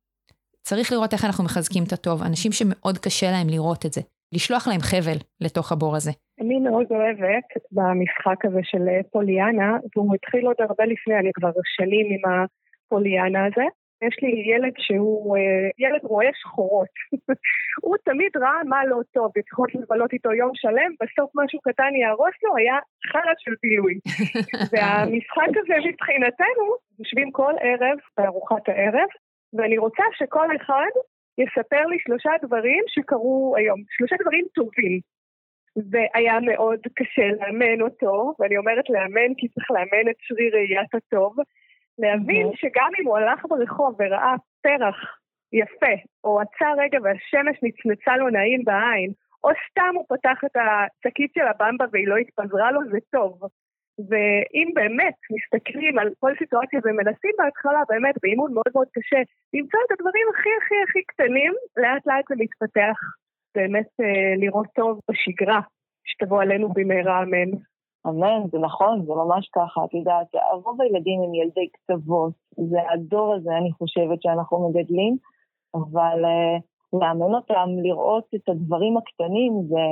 [0.68, 2.22] צריך לראות איך אנחנו מחזקים את הטוב.
[2.22, 4.00] אנשים שמאוד קשה להם לראות את זה.
[4.32, 6.10] לשלוח להם חבל לתוך הבור הזה.
[6.40, 12.06] אני מאוד אוהבת במשחק הזה של פוליאנה, והוא התחיל עוד הרבה לפני, אני כבר שנים
[12.14, 13.66] עם הפוליאנה הזה.
[14.06, 15.42] יש לי ילד שהוא אה,
[15.78, 16.94] ילד רואה שחורות.
[17.84, 22.36] הוא תמיד ראה מה לא טוב, יכולת לבלות איתו יום שלם, בסוף משהו קטן יהרוס
[22.42, 22.78] לו, היה
[23.12, 23.94] חרא של בילוי.
[24.72, 26.66] והמשחק הזה מבחינתנו,
[26.98, 29.08] יושבים כל ערב בארוחת הערב,
[29.54, 30.90] ואני רוצה שכל אחד
[31.38, 35.00] יספר לי שלושה דברים שקרו היום, שלושה דברים טובים.
[35.90, 41.36] והיה מאוד קשה לאמן אותו, ואני אומרת לאמן כי צריך לאמן את שריר ראיית הטוב,
[41.98, 42.56] להבין mm-hmm.
[42.56, 45.18] שגם אם הוא הלך ברחוב וראה פרח
[45.52, 49.10] יפה, או עצר רגע והשמש נצנצה לו נעים בעין,
[49.44, 53.40] או סתם הוא פתח את השקית של הבמבה והיא לא התפזרה לו, זה טוב.
[53.98, 59.20] ואם באמת מסתכלים על כל סיטואציה ומנסים בהתחלה באמת באימון מאוד מאוד קשה
[59.54, 62.96] למצוא את הדברים הכי הכי הכי קטנים, לאט לאט זה מתפתח
[63.54, 65.60] באמת אה, לראות טוב בשגרה
[66.04, 67.50] שתבוא עלינו במהרה אמן.
[68.06, 70.26] אמן, זה נכון, זה ממש ככה, את יודעת,
[70.64, 72.32] רוב הילדים הם ילדי קצוות,
[72.70, 75.16] זה הדור הזה, אני חושבת שאנחנו מגדלים,
[75.74, 76.62] אבל uh,
[77.00, 79.86] לאמן אותם לראות את הדברים הקטנים זה,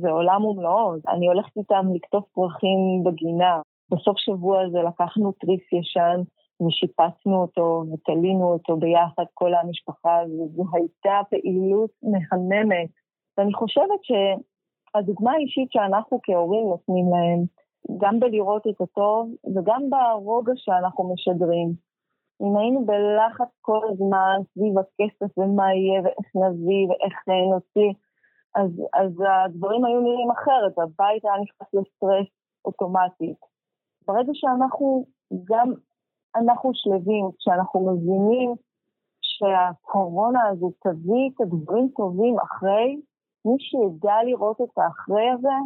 [0.00, 0.94] זה עולם ומלואו.
[1.08, 3.60] אני הולכת איתם לקטוף פרחים בגינה.
[3.90, 6.20] בסוף שבוע הזה לקחנו תריס ישן
[6.66, 12.90] ושיפצנו אותו ותלינו אותו ביחד, כל המשפחה, וזו הייתה פעילות מהממת.
[13.38, 17.44] ואני חושבת שהדוגמה האישית שאנחנו כהורים נותנים להם,
[17.98, 21.72] גם בלראות את הטוב וגם ברוגע שאנחנו משדרים.
[22.42, 27.14] אם היינו בלחץ כל הזמן סביב הכסף ומה יהיה ואיך נביא ואיך
[27.52, 27.92] נוציא,
[28.56, 32.26] אז, אז הדברים היו נראים אחרת, הבית היה נכנס לסטרס
[32.64, 33.38] אוטומטית.
[34.06, 35.04] ברגע שאנחנו
[35.44, 35.72] גם
[36.36, 38.54] אנחנו שלווים, כשאנחנו מבינים
[39.22, 43.00] שהקורונה הזו תביא את הדברים טובים אחרי,
[43.44, 45.56] מי שידע לראות את האחרי הזה,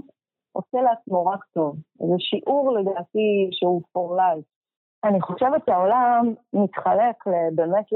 [0.53, 1.76] עושה לעצמו רק טוב.
[1.98, 4.48] זה שיעור לדעתי שהוא for life.
[5.05, 7.16] אני חושבת שהעולם מתחלק
[7.55, 7.87] באמת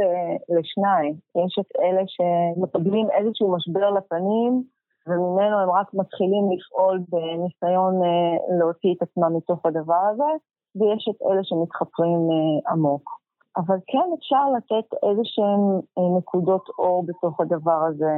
[0.48, 1.14] לשניים.
[1.46, 4.64] יש את אלה שמקבלים איזשהו משבר לפנים,
[5.07, 10.31] וממנו הם רק מתחילים לפעול בניסיון אה, להוציא את עצמם מתוך הדבר הזה,
[10.77, 13.11] ויש את אלה שמתחפרים אה, עמוק.
[13.57, 15.62] אבל כן אפשר לתת איזה שהן
[15.99, 18.14] אה, נקודות אור בתוך הדבר הזה.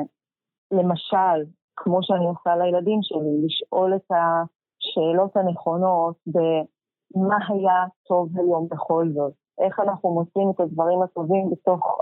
[0.72, 1.38] למשל,
[1.76, 9.32] כמו שאני עושה לילדים שלי, לשאול את השאלות הנכונות במה היה טוב היום בכל זאת,
[9.58, 12.00] איך אנחנו מוצאים את הדברים הטובים בתוך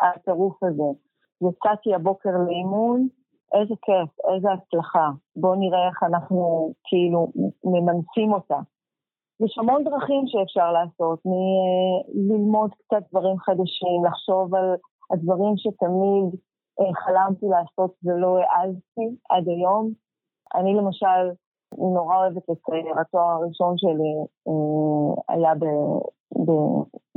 [0.00, 0.90] הטירוף הזה.
[1.48, 3.08] יצאתי הבוקר לאימון,
[3.54, 5.08] איזה כיף, איזה הצלחה.
[5.36, 7.28] בואו נראה איך אנחנו כאילו
[7.64, 8.58] ממנפים אותה.
[9.40, 11.18] יש המון דרכים שאפשר לעשות,
[12.14, 14.74] מללמוד קצת דברים חדשים, לחשוב על
[15.10, 16.40] הדברים שתמיד
[16.80, 19.90] אה, חלמתי לעשות ולא העזתי עד היום.
[20.54, 21.34] אני למשל
[21.78, 24.14] נורא אוהבת לצייר, התואר הראשון שלי
[24.48, 25.52] אה, היה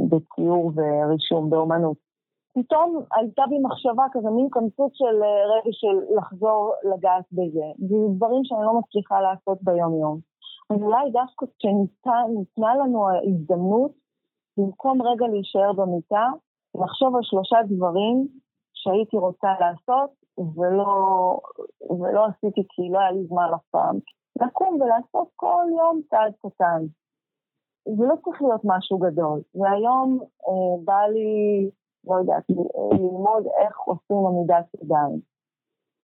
[0.09, 2.10] בציור ורישום באומנות.
[2.53, 7.67] פתאום עלתה בי מחשבה כזה, מין קמצוץ של אה, רגע של לחזור לגעת בזה.
[7.77, 10.19] זה דברים שאני לא מצליחה לעשות ביום-יום.
[10.69, 13.91] אז אולי דווקא כשניתנה לנו ההזדמנות,
[14.57, 16.27] במקום רגע להישאר במיטה,
[16.75, 18.27] לחשוב על שלושה דברים
[18.73, 20.87] שהייתי רוצה לעשות, ולא,
[21.99, 23.97] ולא עשיתי כי לא היה לי זמן אף פעם.
[24.41, 26.81] לקום ולעשות כל יום צעד קטן.
[27.85, 29.41] זה לא צריך להיות משהו גדול.
[29.55, 31.69] והיום אה, בא לי,
[32.07, 32.43] לא יודעת,
[32.91, 35.19] ללמוד איך עושים עמידת ידיים.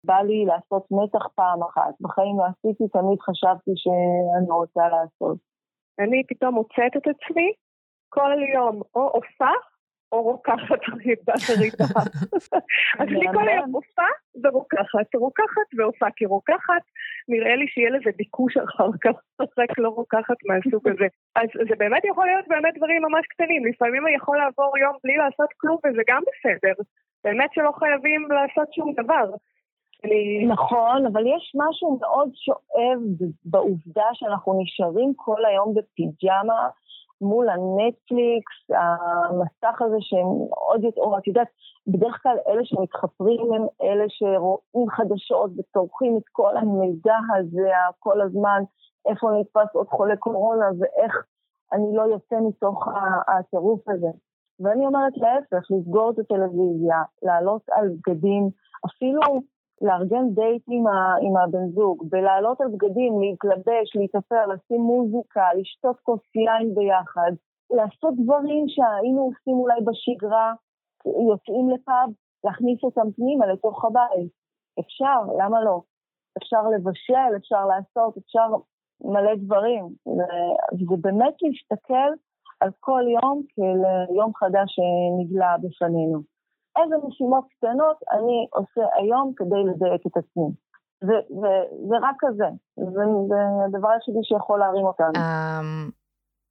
[0.05, 1.95] בא לי לעשות מתח פעם אחת.
[2.01, 5.39] בחיים לא עשיתי, תמיד חשבתי שאני רוצה לעשות.
[5.99, 7.53] אני פתאום מוצאת את עצמי
[8.09, 9.53] כל יום או עושה
[10.12, 11.33] או רוקחת בריבה.
[13.01, 14.09] אז אני כל היום עושה
[14.43, 16.85] ורוקחת, רוקחת ועושה כי רוקחת,
[17.29, 19.17] נראה לי שיהיה לזה ביקוש אחר כך,
[19.59, 21.07] רק לא רוקחת מהסוג הזה.
[21.37, 25.17] אז זה באמת יכול להיות באמת דברים ממש קטנים, לפעמים אני יכול לעבור יום בלי
[25.17, 26.75] לעשות כלום וזה גם בסדר.
[27.25, 29.27] באמת שלא חייבים לעשות שום דבר.
[30.05, 30.47] אני...
[30.47, 33.01] נכון, אבל יש משהו מאוד שואב
[33.45, 36.69] בעובדה שאנחנו נשארים כל היום בפיג'מה
[37.25, 41.49] מול הנטפליקס, המסך הזה שהם עוד יותר, את יודעת,
[41.87, 48.63] בדרך כלל אלה שמתחפרים הם אלה שרואים חדשות וצורכים את כל המידע הזה כל הזמן,
[49.09, 51.25] איפה נתפס עוד חולה קורונה ואיך
[51.73, 52.89] אני לא יוצא מתוך
[53.29, 54.11] הטירוף הזה.
[54.61, 58.49] ואני אומרת להפך, לסגור את הטלוויזיה, לעלות על בגדים,
[58.87, 59.21] אפילו
[59.83, 66.01] לארגן דייט עם, ה, עם הבן זוג, בלעלות על בגדים, להתלבש, להתאפר, לשים מוזיקה, לשתות
[66.01, 67.33] כוס יין ביחד,
[67.71, 70.53] לעשות דברים שהיינו עושים אולי בשגרה,
[71.31, 72.11] יוצאים לפאב,
[72.45, 74.33] להכניס אותם פנימה לתוך הבית.
[74.81, 75.81] אפשר, למה לא?
[76.39, 78.49] אפשר לבשל, אפשר לעשות, אפשר
[79.05, 79.85] מלא דברים.
[80.07, 82.11] וזה באמת להסתכל
[82.61, 86.34] על כל יום כאל יום חדש שנגלה בפנינו.
[86.83, 90.51] איזה משימות קטנות אני עושה היום כדי לדייק את עצמי.
[91.03, 95.21] וזה רק כזה, זה, זה הדבר היחידי שיכול להרים אותנו.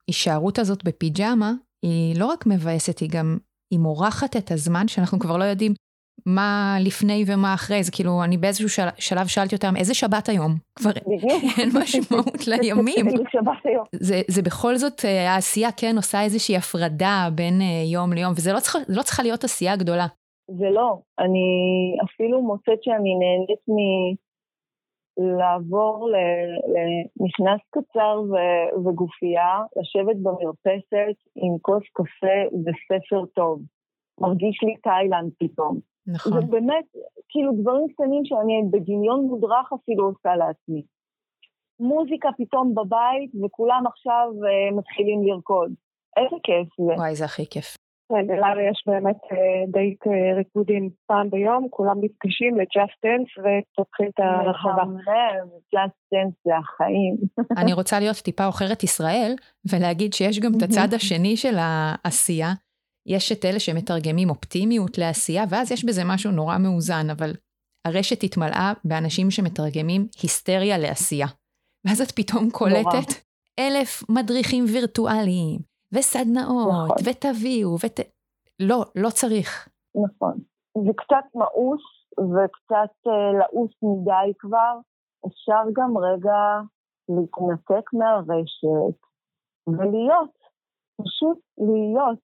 [0.07, 3.37] ההישארות הזאת בפיג'מה היא לא רק מבאסת, היא גם,
[3.71, 5.73] היא מורחת את הזמן שאנחנו כבר לא יודעים
[6.25, 10.51] מה לפני ומה אחרי, זה כאילו, אני באיזשהו של, שלב שאלתי אותם, איזה שבת היום?
[10.75, 10.89] כבר
[11.59, 13.05] אין משמעות לימים.
[13.95, 18.53] זה, זה בכל זאת, אה, העשייה כן עושה איזושהי הפרדה בין אה, יום ליום, וזה
[18.53, 20.05] לא, צריך, לא צריכה להיות עשייה גדולה.
[20.51, 21.47] זה לא, אני
[22.05, 23.77] אפילו מוצאת שאני נהנית מ...
[25.37, 26.09] לעבור
[26.73, 33.61] למכנס קצר ו- וגופייה, לשבת במרפסת עם כוס קפה וספר טוב.
[34.19, 35.92] מרגיש לי תאילנד פתאום.
[36.07, 36.33] נכון.
[36.33, 36.85] זה באמת,
[37.29, 40.83] כאילו דברים קטנים שאני בדמיון מודרך אפילו עושה לעצמי.
[41.79, 45.71] מוזיקה פתאום בבית וכולם עכשיו uh, מתחילים לרקוד.
[46.17, 46.93] איזה כיף זה.
[46.93, 47.75] וואי, זה הכי כיף.
[48.09, 54.09] כן, אליו יש באמת אה, דייט אה, ריקודים פעם ביום, כולם נפגשים ל-Just Dance ופותחים
[54.09, 54.83] את הרחבה.
[55.75, 57.15] Just Dance זה החיים.
[57.61, 59.35] אני רוצה להיות טיפה עוכרת ישראל,
[59.71, 62.53] ולהגיד שיש גם את הצד השני של העשייה.
[63.05, 67.31] יש את אלה שמתרגמים אופטימיות לעשייה, ואז יש בזה משהו נורא מאוזן, אבל
[67.87, 71.27] הרשת התמלאה באנשים שמתרגמים היסטריה לעשייה.
[71.87, 73.09] ואז את פתאום קולטת
[73.59, 75.59] אלף מדריכים וירטואליים,
[75.93, 76.97] וסדנאות, נכון.
[77.05, 77.99] ותביאו, ות...
[78.59, 79.69] לא, לא צריך.
[80.05, 80.33] נכון.
[80.85, 81.83] זה קצת מאוס
[82.17, 84.79] וקצת uh, לעוס מדי כבר.
[85.27, 86.41] אפשר גם רגע
[87.09, 88.97] להתנתק מהרשת
[89.67, 90.35] ולהיות,
[91.01, 92.19] פשוט להיות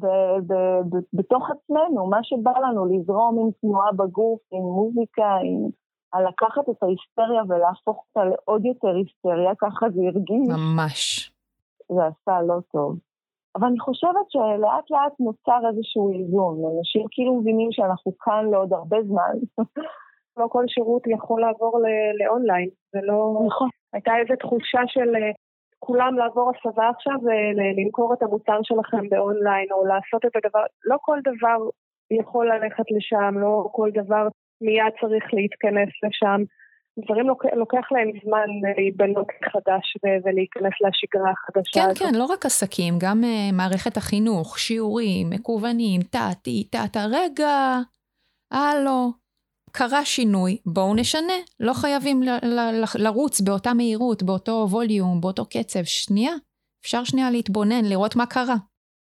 [0.00, 5.70] ב- ב- ב- בתוך עצמנו, מה שבא לנו, לזרום עם תנועה בגוף, עם מוזיקה, עם...
[6.28, 10.48] לקחת את ההיסטריה ולהפוך אותה לעוד יותר היסטריה, ככה זה הרגיש.
[10.48, 11.32] ממש.
[11.88, 12.98] זה עשה לא טוב.
[13.56, 16.54] אבל אני חושבת שלאט לאט נוצר איזשהו איזון.
[16.78, 19.34] אנשים כאילו מבינים שאנחנו כאן לעוד הרבה זמן.
[20.38, 21.80] לא כל שירות יכול לעבור
[22.18, 23.42] לאונליין, זה לא...
[23.46, 23.68] נכון.
[23.92, 25.32] הייתה איזו תחושה של אה,
[25.86, 31.18] כולם לעבור הסבה עכשיו ולמכור את המוצר שלכם באונליין, או לעשות את הדבר, לא כל
[31.30, 31.58] דבר
[32.20, 34.28] יכול ללכת לשם, לא כל דבר
[34.60, 36.40] מיד צריך להתכנס לשם.
[37.04, 41.98] דברים לוק, לוקח להם זמן להיבנות מחדש ולהיכנס לשגרה החדשה כן, הזאת.
[41.98, 47.78] כן, לא רק עסקים, גם uh, מערכת החינוך, שיעורים, מקוונים, טה-טי, טה-טה, רגע,
[48.52, 49.21] הלו,
[49.78, 51.38] קרה שינוי, בואו נשנה.
[51.60, 55.84] לא חייבים ל- ל- ל- לרוץ באותה מהירות, באותו ווליום, באותו קצב.
[55.84, 56.32] שנייה,
[56.82, 58.58] אפשר שנייה להתבונן, לראות מה קרה.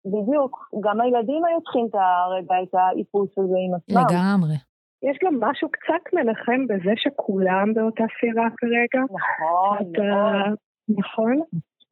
[0.06, 3.96] בדיוק, גם הילדים היו צריכים את הרגע, את האיפוס הזה עם עצמם.
[4.00, 4.56] לגמרי.
[5.08, 9.00] יש גם משהו קצת מנחם בזה שכולם באותה סירה כרגע.
[9.18, 10.02] נכון, אתה...
[10.02, 10.56] מאוד.
[10.98, 11.36] נכון?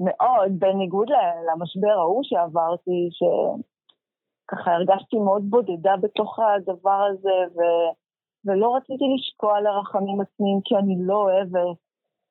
[0.01, 1.09] מאוד, בניגוד
[1.49, 7.59] למשבר ההוא שעברתי, שככה הרגשתי מאוד בודדה בתוך הדבר הזה, ו...
[8.45, 11.79] ולא רציתי לשקוע לרחמים עצמיים כי אני לא אוהבת,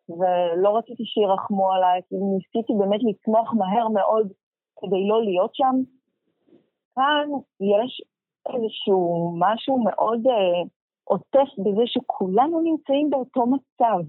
[0.10, 4.28] ולא רציתי שירחמו עליי, כי ניסיתי באמת לצמוח מהר מאוד
[4.80, 5.76] כדי לא להיות שם.
[6.96, 7.28] כאן
[7.62, 8.02] יש
[8.54, 10.62] איזשהו משהו מאוד אה,
[11.04, 14.00] עוטף בזה שכולנו נמצאים באותו מצב.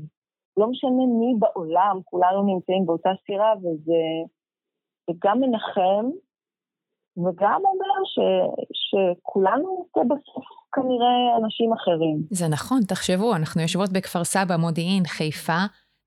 [0.57, 4.03] לא משנה מי בעולם, כולנו נמצאים באותה סירה, וזה
[5.25, 6.07] גם מנחם,
[7.17, 8.19] וגם אומר ש,
[8.73, 12.27] שכולנו נמצא בסוף כנראה אנשים אחרים.
[12.31, 15.59] זה נכון, תחשבו, אנחנו יושבות בכפר סבא, מודיעין, חיפה,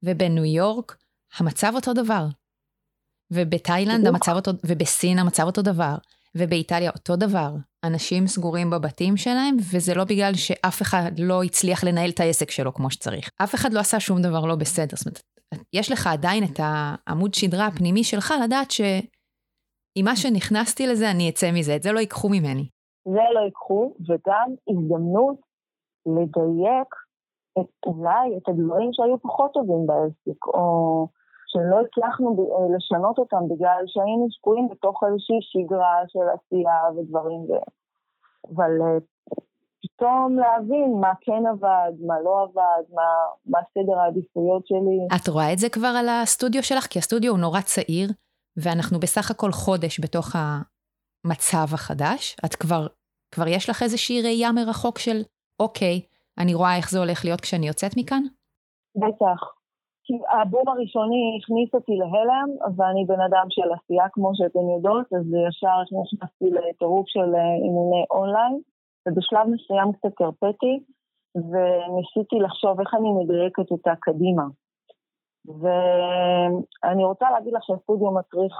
[0.04, 0.98] ובניו יורק,
[1.40, 2.26] המצב אותו דבר.
[3.32, 5.96] ובתאילנד המצב אותו, ובסין המצב אותו דבר,
[6.36, 7.52] ובאיטליה אותו דבר.
[7.84, 12.74] אנשים סגורים בבתים שלהם, וזה לא בגלל שאף אחד לא הצליח לנהל את העסק שלו
[12.74, 13.30] כמו שצריך.
[13.44, 14.98] אף אחד לא עשה שום דבר לא בסדר.
[14.98, 15.24] זאת אומרת,
[15.74, 21.52] יש לך עדיין את העמוד שדרה הפנימי שלך לדעת שעם מה שנכנסתי לזה, אני אצא
[21.52, 21.76] מזה.
[21.76, 22.68] את זה לא ייקחו ממני.
[23.06, 25.38] זה לא ייקחו, וגם הזדמנות
[26.06, 26.92] לדייק
[27.60, 31.08] את, אולי את הדברים שהיו פחות טובים בעסק, או
[31.48, 37.52] שלא הצלחנו אה, לשנות אותם בגלל שהיינו שקועים בתוך איזושהי שגרה של עשייה ודברים, ו...
[38.56, 38.98] אבל אה,
[39.84, 43.10] פתאום להבין מה כן עבד, מה לא עבד, מה,
[43.46, 45.16] מה סדר העדיפויות שלי.
[45.16, 46.86] את רואה את זה כבר על הסטודיו שלך?
[46.86, 48.10] כי הסטודיו הוא נורא צעיר,
[48.58, 50.36] ואנחנו בסך הכל חודש בתוך
[51.26, 52.36] המצב החדש.
[52.46, 52.88] את כבר,
[53.32, 55.18] כבר יש לך איזושהי ראייה מרחוק של,
[55.60, 56.02] אוקיי,
[56.38, 58.24] אני רואה איך זה הולך להיות כשאני יוצאת מכאן?
[58.96, 59.40] בטח.
[60.04, 65.26] כי הבום הראשוני הכניס אותי להלם, ואני בן אדם של עשייה, כמו שאתן יודעות, אז
[65.48, 68.60] ישר נכנסתי לטירוף של אה, אימוני אונליין,
[69.06, 70.74] ובשלב מסוים קצת הרפאתי,
[71.36, 74.44] וניסיתי לחשוב איך אני מדייקת אותה קדימה.
[75.46, 78.54] ואני רוצה להגיד לך שהסטודיו מצריך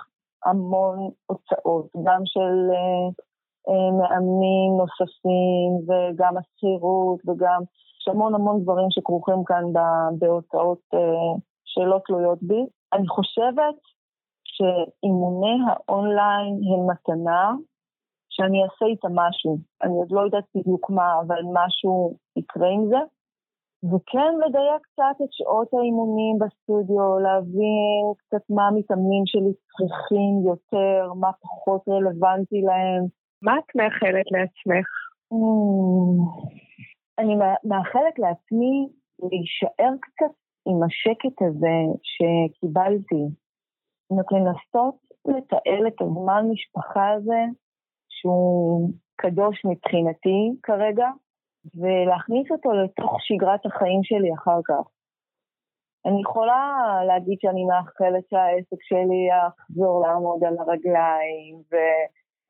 [0.46, 3.08] המון הוצאות, גם של אה,
[3.70, 7.62] אה, מאמנים נוספים, וגם השכירות, וגם
[8.00, 9.64] יש המון המון דברים שכרוכים כאן
[10.20, 11.34] בהוצאות אה,
[11.66, 12.66] שלא תלויות בי.
[12.94, 13.76] אני חושבת
[14.44, 17.54] שאימוני האונליין הם מתנה
[18.30, 19.58] שאני אעשה איתה משהו.
[19.84, 22.98] אני עוד לא יודעת בדיוק מה, אבל משהו יקרה עם זה.
[23.90, 31.32] וכן לדייק קצת את שעות האימונים בסטודיו, להבין קצת מה המתאמנים שלי צריכים יותר, מה
[31.42, 33.04] פחות רלוונטי להם.
[33.42, 34.88] מה את מאחלת לעצמך?
[35.34, 36.18] Mm.
[37.20, 38.90] אני מאחלת לעצמי
[39.20, 40.34] להישאר קצת
[40.68, 41.78] עם השקט הזה
[42.12, 43.24] שקיבלתי.
[44.32, 44.96] לנסות
[45.28, 47.42] לתעל את הזמן משפחה הזה,
[48.10, 51.08] שהוא קדוש מבחינתי כרגע,
[51.76, 54.92] ולהכניס אותו לתוך שגרת החיים שלי אחר כך.
[56.06, 61.76] אני יכולה להגיד שאני מאחלת שהעסק שלי יחזור לעמוד על הרגליים, ו...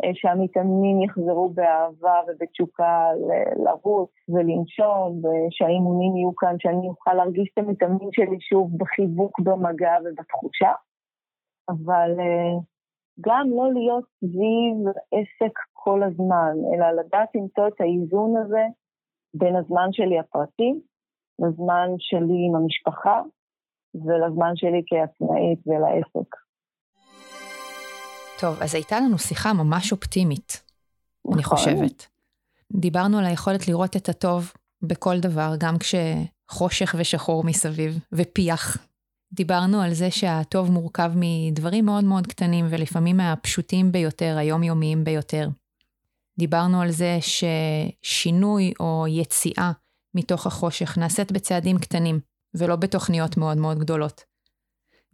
[0.04, 3.10] אה, שהמתאמנים יחזרו באהבה ובתשוקה
[3.66, 10.72] לרוץ ולנשום, ושהאימונים יהיו כאן, שאני אוכל להרגיש את המתאמנים שלי שוב בחיבוק במגע ובתחושה.
[11.70, 12.54] אבל אה,
[13.22, 14.78] גם לא להיות סביב
[15.12, 18.66] עסק כל הזמן, אלא לדעת למצוא את האיזון הזה
[19.34, 20.74] בין הזמן שלי הפרטי
[21.40, 23.22] לזמן שלי עם המשפחה
[23.96, 26.36] ולזמן שלי כעצמאית ולעסק.
[28.42, 30.64] טוב, אז הייתה לנו שיחה ממש אופטימית,
[31.26, 31.34] נכון.
[31.34, 32.08] אני חושבת.
[32.72, 38.78] דיברנו על היכולת לראות את הטוב בכל דבר, גם כשחושך ושחור מסביב, ופיח.
[39.34, 45.48] דיברנו על זה שהטוב מורכב מדברים מאוד מאוד קטנים, ולפעמים מהפשוטים ביותר, היומיומיים ביותר.
[46.40, 49.72] דיברנו על זה ששינוי או יציאה
[50.16, 52.20] מתוך החושך נעשית בצעדים קטנים,
[52.54, 54.24] ולא בתוכניות מאוד מאוד גדולות.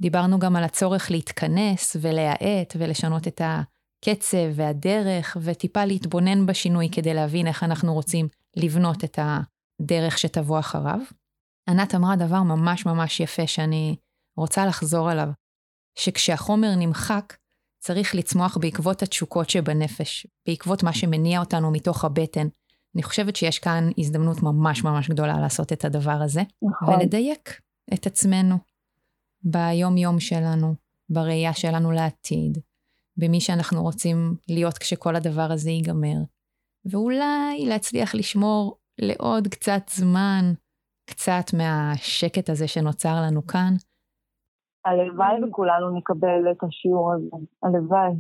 [0.02, 7.48] דיברנו גם על הצורך להתכנס ולהאט ולשנות את הקצב והדרך, וטיפה להתבונן בשינוי כדי להבין
[7.48, 9.20] איך אנחנו רוצים לבנות את
[9.82, 11.00] הדרך שתבוא אחריו.
[11.70, 13.96] ענת אמרה דבר ממש ממש יפה שאני
[14.38, 15.28] רוצה לחזור עליו,
[16.00, 17.34] שכשהחומר נמחק,
[17.80, 22.48] צריך לצמוח בעקבות התשוקות שבנפש, בעקבות מה שמניע אותנו מתוך הבטן.
[22.96, 26.94] אני חושבת שיש כאן הזדמנות ממש ממש גדולה לעשות את הדבר הזה, נכון.
[26.94, 27.62] ולדייק
[27.94, 28.56] את עצמנו
[29.44, 30.76] ביום-יום שלנו,
[31.10, 32.58] בראייה שלנו לעתיד,
[33.18, 36.18] במי שאנחנו רוצים להיות כשכל הדבר הזה ייגמר,
[36.86, 40.54] ואולי להצליח לשמור לעוד קצת זמן,
[41.10, 43.76] קצת מהשקט הזה שנוצר לנו כאן.
[44.88, 48.14] הלוואי וכולנו נקבל את השיעור הזה, הלוואי.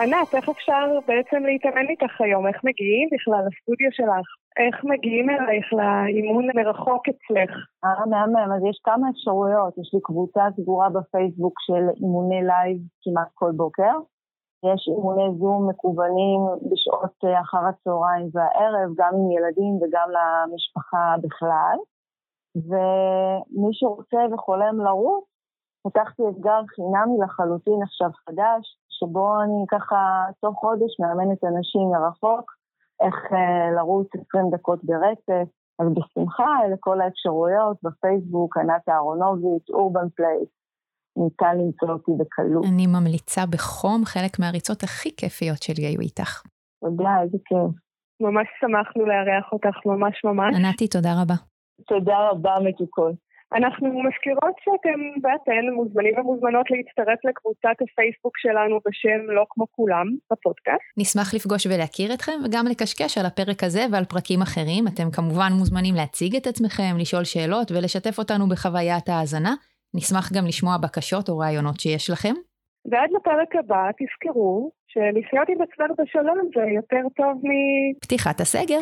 [0.00, 2.46] ענת, איך אפשר בעצם להתאמן איתך היום?
[2.46, 4.26] איך מגיעים בכלל לסטודיו שלך?
[4.62, 7.52] איך מגיעים אלייך לאימון מרחוק אצלך?
[7.84, 9.78] אה, מהמם, אז יש כמה אפשרויות.
[9.78, 13.94] יש לי קבוצה סגורה בפייסבוק של אימוני לייב כמעט כל בוקר.
[14.70, 16.40] יש אימוני זום מקוונים
[16.70, 21.76] בשעות אחר הצהריים והערב, גם עם ילדים וגם למשפחה בכלל.
[22.56, 25.24] ומי שרוצה וחולם לרוץ,
[25.86, 32.50] פתחתי אתגר חינמי לחלוטין עכשיו חדש, שבו אני ככה תוך חודש מאמנת אנשים מרחוק
[33.02, 35.48] איך אה, לרוץ 20 דקות ברצף,
[35.78, 40.48] אז בשמחה אלה כל האפשרויות בפייסבוק, ענת אהרונוביץ', Urban Place.
[41.16, 42.64] ניתן למצוא אותי בקלות.
[42.64, 46.42] אני ממליצה בחום, חלק מהריצות הכי כיפיות שלי היו איתך.
[46.80, 47.80] תודה, איזה כיף.
[48.20, 50.54] ממש שמחנו לארח אותך, ממש ממש.
[50.56, 51.53] ענתי, תודה רבה.
[51.88, 53.14] תודה רבה, מתוקות.
[53.58, 60.84] אנחנו מזכירות שאתם ואתן מוזמנים ומוזמנות להצטרף לקבוצת הפייסבוק שלנו בשם לא כמו כולם, בפודקאסט.
[60.96, 64.84] נשמח לפגוש ולהכיר אתכם וגם לקשקש על הפרק הזה ועל פרקים אחרים.
[64.94, 69.54] אתם כמובן מוזמנים להציג את עצמכם, לשאול שאלות ולשתף אותנו בחוויית ההאזנה.
[69.94, 72.34] נשמח גם לשמוע בקשות או רעיונות שיש לכם.
[72.90, 77.50] ועד לפרק הבא תזכרו שלחיות עם עצמנו בשלום זה יותר טוב מ...
[78.02, 78.80] פתיחת הסגר.